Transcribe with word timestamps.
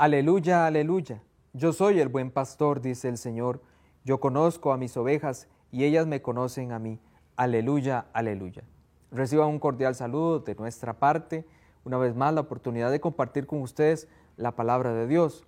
Aleluya, 0.00 0.64
aleluya. 0.64 1.22
Yo 1.52 1.74
soy 1.74 2.00
el 2.00 2.08
buen 2.08 2.30
pastor, 2.30 2.80
dice 2.80 3.06
el 3.10 3.18
Señor. 3.18 3.60
Yo 4.02 4.18
conozco 4.18 4.72
a 4.72 4.78
mis 4.78 4.96
ovejas 4.96 5.46
y 5.70 5.84
ellas 5.84 6.06
me 6.06 6.22
conocen 6.22 6.72
a 6.72 6.78
mí. 6.78 6.98
Aleluya, 7.36 8.06
aleluya. 8.14 8.62
Reciba 9.10 9.44
un 9.44 9.58
cordial 9.58 9.94
saludo 9.94 10.38
de 10.38 10.54
nuestra 10.54 10.94
parte. 10.94 11.44
Una 11.84 11.98
vez 11.98 12.16
más, 12.16 12.32
la 12.32 12.40
oportunidad 12.40 12.90
de 12.90 12.98
compartir 12.98 13.46
con 13.46 13.60
ustedes 13.60 14.08
la 14.38 14.56
palabra 14.56 14.94
de 14.94 15.06
Dios. 15.06 15.46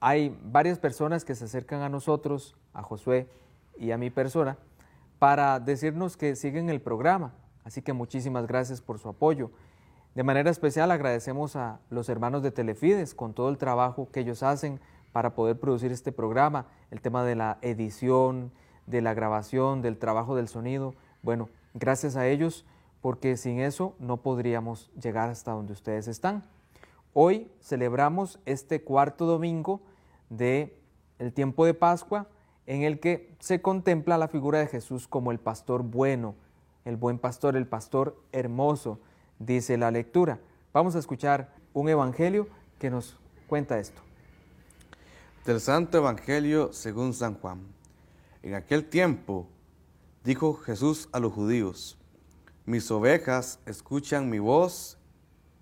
Hay 0.00 0.36
varias 0.42 0.80
personas 0.80 1.24
que 1.24 1.36
se 1.36 1.44
acercan 1.44 1.82
a 1.82 1.88
nosotros, 1.88 2.56
a 2.72 2.82
Josué 2.82 3.28
y 3.76 3.92
a 3.92 3.96
mi 3.96 4.10
persona, 4.10 4.58
para 5.20 5.60
decirnos 5.60 6.16
que 6.16 6.34
siguen 6.34 6.68
el 6.68 6.80
programa. 6.80 7.32
Así 7.62 7.80
que 7.80 7.92
muchísimas 7.92 8.48
gracias 8.48 8.80
por 8.80 8.98
su 8.98 9.08
apoyo. 9.08 9.52
De 10.18 10.24
manera 10.24 10.50
especial 10.50 10.90
agradecemos 10.90 11.54
a 11.54 11.78
los 11.90 12.08
hermanos 12.08 12.42
de 12.42 12.50
Telefides 12.50 13.14
con 13.14 13.34
todo 13.34 13.50
el 13.50 13.56
trabajo 13.56 14.08
que 14.10 14.18
ellos 14.18 14.42
hacen 14.42 14.80
para 15.12 15.36
poder 15.36 15.60
producir 15.60 15.92
este 15.92 16.10
programa, 16.10 16.66
el 16.90 17.00
tema 17.00 17.22
de 17.22 17.36
la 17.36 17.58
edición, 17.62 18.50
de 18.88 19.00
la 19.00 19.14
grabación, 19.14 19.80
del 19.80 19.96
trabajo 19.96 20.34
del 20.34 20.48
sonido. 20.48 20.96
Bueno, 21.22 21.48
gracias 21.72 22.16
a 22.16 22.26
ellos 22.26 22.66
porque 23.00 23.36
sin 23.36 23.60
eso 23.60 23.94
no 24.00 24.16
podríamos 24.16 24.90
llegar 25.00 25.30
hasta 25.30 25.52
donde 25.52 25.72
ustedes 25.72 26.08
están. 26.08 26.42
Hoy 27.14 27.48
celebramos 27.60 28.40
este 28.44 28.82
cuarto 28.82 29.24
domingo 29.24 29.82
de 30.30 30.76
el 31.20 31.32
tiempo 31.32 31.64
de 31.64 31.74
Pascua 31.74 32.26
en 32.66 32.82
el 32.82 32.98
que 32.98 33.36
se 33.38 33.62
contempla 33.62 34.18
la 34.18 34.26
figura 34.26 34.58
de 34.58 34.66
Jesús 34.66 35.06
como 35.06 35.30
el 35.30 35.38
pastor 35.38 35.84
bueno, 35.84 36.34
el 36.84 36.96
buen 36.96 37.20
pastor, 37.20 37.54
el 37.54 37.68
pastor 37.68 38.20
hermoso, 38.32 38.98
dice 39.38 39.76
la 39.76 39.90
lectura. 39.90 40.38
Vamos 40.72 40.96
a 40.96 40.98
escuchar 40.98 41.54
un 41.72 41.88
evangelio 41.88 42.48
que 42.78 42.90
nos 42.90 43.16
cuenta 43.46 43.78
esto. 43.78 44.00
Del 45.44 45.60
Santo 45.60 45.98
Evangelio 45.98 46.72
según 46.72 47.14
San 47.14 47.34
Juan. 47.34 47.60
En 48.42 48.54
aquel 48.54 48.84
tiempo 48.88 49.46
dijo 50.24 50.54
Jesús 50.54 51.08
a 51.12 51.20
los 51.20 51.32
judíos, 51.32 51.96
mis 52.66 52.90
ovejas 52.90 53.60
escuchan 53.64 54.28
mi 54.28 54.38
voz 54.38 54.98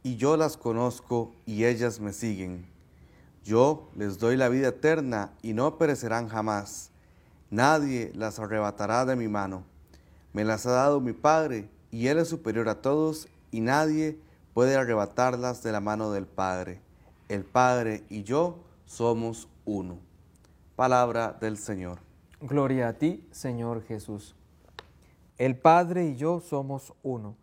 y 0.03 0.17
yo 0.17 0.37
las 0.37 0.57
conozco 0.57 1.33
y 1.47 1.65
ellas 1.65 2.01
me 2.01 2.13
siguen. 2.13 2.67
Yo 3.45 3.89
les 3.95 4.19
doy 4.19 4.37
la 4.37 4.49
vida 4.49 4.69
eterna 4.69 5.33
y 5.41 5.53
no 5.53 5.79
perecerán 5.79 6.29
jamás. 6.29 6.91
Nadie 7.49 8.11
las 8.15 8.41
arrebatará 8.41 9.05
de 9.05 9.15
mi 9.15 9.29
mano. 9.29 9.63
Me 10.33 10.45
las 10.45 10.67
ha 10.67 10.73
dado 10.73 11.01
mi 11.01 11.13
Padre 11.13 11.69
y 11.93 12.09
Él 12.09 12.19
es 12.19 12.29
superior 12.29 12.69
a 12.69 12.83
todos 12.83 13.29
y 13.51 13.61
nadie 13.61 14.19
puede 14.55 14.77
arrebatarlas 14.77 15.63
de 15.63 15.73
la 15.73 15.81
mano 15.81 16.11
del 16.11 16.27
Padre. 16.27 16.81
El 17.29 17.45
Padre 17.45 18.05
y 18.09 18.23
yo 18.23 18.59
somos 18.85 19.49
uno. 19.65 19.99
Palabra 20.77 21.37
del 21.41 21.59
Señor. 21.59 21.99
Gloria 22.41 22.89
a 22.89 22.93
ti, 22.95 23.27
Señor 23.31 23.83
Jesús. 23.85 24.35
El 25.39 25.57
Padre 25.57 26.07
y 26.07 26.17
yo 26.17 26.41
somos 26.41 26.95
uno. 27.03 27.35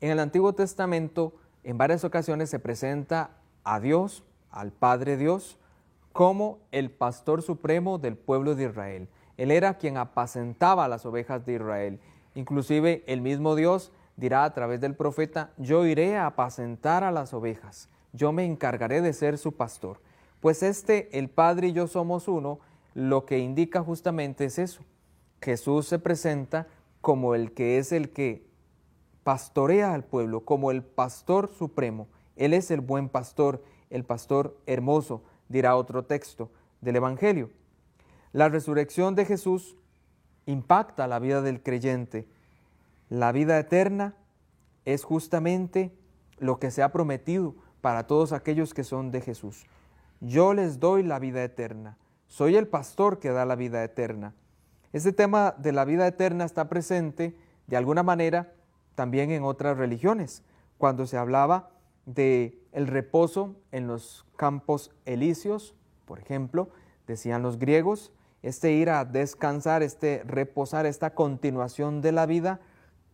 En 0.00 0.10
el 0.10 0.20
Antiguo 0.20 0.52
Testamento, 0.52 1.32
en 1.64 1.78
varias 1.78 2.04
ocasiones 2.04 2.50
se 2.50 2.58
presenta 2.58 3.30
a 3.64 3.80
Dios, 3.80 4.24
al 4.50 4.72
Padre 4.72 5.16
Dios, 5.16 5.58
como 6.12 6.58
el 6.72 6.90
pastor 6.90 7.42
supremo 7.42 7.98
del 7.98 8.16
pueblo 8.16 8.54
de 8.54 8.64
Israel. 8.64 9.08
Él 9.36 9.50
era 9.50 9.78
quien 9.78 9.96
apacentaba 9.96 10.88
las 10.88 11.06
ovejas 11.06 11.44
de 11.46 11.54
Israel. 11.54 12.00
Inclusive 12.34 13.02
el 13.06 13.20
mismo 13.20 13.54
Dios 13.56 13.92
dirá 14.16 14.44
a 14.44 14.52
través 14.52 14.80
del 14.80 14.94
profeta, 14.94 15.52
yo 15.56 15.86
iré 15.86 16.16
a 16.16 16.26
apacentar 16.26 17.04
a 17.04 17.12
las 17.12 17.32
ovejas, 17.34 17.88
yo 18.12 18.32
me 18.32 18.44
encargaré 18.44 19.00
de 19.00 19.12
ser 19.12 19.38
su 19.38 19.52
pastor. 19.52 20.00
Pues 20.40 20.62
este, 20.62 21.18
el 21.18 21.30
Padre 21.30 21.68
y 21.68 21.72
yo 21.72 21.86
somos 21.86 22.28
uno, 22.28 22.58
lo 22.94 23.24
que 23.24 23.38
indica 23.38 23.82
justamente 23.82 24.44
es 24.44 24.58
eso. 24.58 24.82
Jesús 25.40 25.86
se 25.86 25.98
presenta 25.98 26.66
como 27.00 27.34
el 27.34 27.52
que 27.52 27.78
es 27.78 27.92
el 27.92 28.10
que 28.10 28.46
pastorea 29.24 29.94
al 29.94 30.04
pueblo, 30.04 30.44
como 30.44 30.70
el 30.70 30.82
pastor 30.82 31.48
supremo. 31.52 32.08
Él 32.36 32.54
es 32.54 32.70
el 32.70 32.80
buen 32.80 33.08
pastor, 33.08 33.62
el 33.90 34.04
pastor 34.04 34.56
hermoso, 34.66 35.22
dirá 35.48 35.76
otro 35.76 36.04
texto 36.04 36.50
del 36.80 36.96
Evangelio. 36.96 37.50
La 38.32 38.48
resurrección 38.48 39.14
de 39.14 39.24
Jesús 39.24 39.76
impacta 40.46 41.06
la 41.06 41.18
vida 41.18 41.42
del 41.42 41.62
creyente 41.62 42.26
la 43.12 43.30
vida 43.30 43.58
eterna 43.58 44.14
es 44.86 45.04
justamente 45.04 45.94
lo 46.38 46.58
que 46.58 46.70
se 46.70 46.82
ha 46.82 46.92
prometido 46.92 47.54
para 47.82 48.06
todos 48.06 48.32
aquellos 48.32 48.72
que 48.72 48.84
son 48.84 49.10
de 49.10 49.20
Jesús. 49.20 49.66
Yo 50.22 50.54
les 50.54 50.80
doy 50.80 51.02
la 51.02 51.18
vida 51.18 51.44
eterna. 51.44 51.98
Soy 52.26 52.56
el 52.56 52.68
pastor 52.68 53.18
que 53.18 53.28
da 53.28 53.44
la 53.44 53.54
vida 53.54 53.84
eterna. 53.84 54.32
Este 54.94 55.12
tema 55.12 55.54
de 55.58 55.72
la 55.72 55.84
vida 55.84 56.06
eterna 56.06 56.46
está 56.46 56.70
presente 56.70 57.36
de 57.66 57.76
alguna 57.76 58.02
manera 58.02 58.54
también 58.94 59.30
en 59.30 59.44
otras 59.44 59.76
religiones, 59.76 60.42
cuando 60.78 61.06
se 61.06 61.18
hablaba 61.18 61.68
de 62.06 62.58
el 62.72 62.86
reposo 62.86 63.56
en 63.72 63.88
los 63.88 64.24
campos 64.36 64.90
elíseos, 65.04 65.74
por 66.06 66.18
ejemplo, 66.18 66.70
decían 67.06 67.42
los 67.42 67.58
griegos, 67.58 68.10
este 68.40 68.72
ir 68.72 68.88
a 68.88 69.04
descansar, 69.04 69.82
este 69.82 70.22
reposar, 70.24 70.86
esta 70.86 71.14
continuación 71.14 72.00
de 72.00 72.12
la 72.12 72.24
vida 72.24 72.60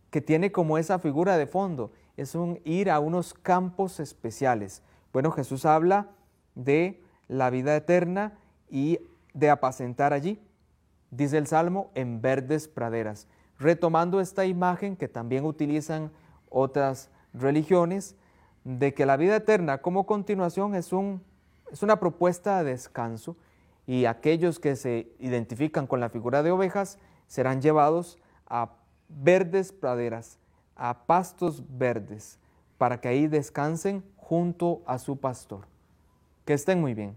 que 0.09 0.21
tiene 0.21 0.51
como 0.51 0.77
esa 0.77 0.99
figura 0.99 1.37
de 1.37 1.47
fondo, 1.47 1.91
es 2.17 2.35
un 2.35 2.59
ir 2.65 2.89
a 2.89 2.99
unos 2.99 3.33
campos 3.33 3.99
especiales. 3.99 4.81
Bueno, 5.13 5.31
Jesús 5.31 5.65
habla 5.65 6.09
de 6.55 7.01
la 7.27 7.49
vida 7.49 7.75
eterna 7.75 8.37
y 8.69 8.99
de 9.33 9.49
apacentar 9.49 10.13
allí, 10.13 10.41
dice 11.11 11.37
el 11.37 11.47
Salmo, 11.47 11.91
en 11.95 12.21
verdes 12.21 12.67
praderas, 12.67 13.27
retomando 13.57 14.19
esta 14.19 14.45
imagen 14.45 14.95
que 14.95 15.07
también 15.07 15.45
utilizan 15.45 16.11
otras 16.49 17.09
religiones, 17.33 18.15
de 18.63 18.93
que 18.93 19.05
la 19.05 19.17
vida 19.17 19.37
eterna 19.37 19.79
como 19.79 20.05
continuación 20.05 20.75
es, 20.75 20.91
un, 20.91 21.23
es 21.71 21.81
una 21.81 21.99
propuesta 21.99 22.61
de 22.63 22.71
descanso 22.71 23.37
y 23.87 24.05
aquellos 24.05 24.59
que 24.59 24.75
se 24.75 25.11
identifican 25.19 25.87
con 25.87 25.99
la 25.99 26.09
figura 26.09 26.43
de 26.43 26.51
ovejas 26.51 26.99
serán 27.27 27.61
llevados 27.61 28.19
a 28.47 28.78
verdes 29.09 29.71
praderas, 29.71 30.37
a 30.75 31.05
pastos 31.05 31.63
verdes, 31.67 32.37
para 32.77 33.01
que 33.01 33.09
ahí 33.09 33.27
descansen 33.27 34.03
junto 34.15 34.81
a 34.85 34.97
su 34.99 35.17
pastor. 35.17 35.65
Que 36.45 36.53
estén 36.53 36.79
muy 36.79 36.93
bien. 36.93 37.15